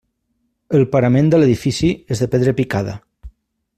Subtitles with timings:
[0.79, 2.97] El parament de l'edifici és de pedra picada.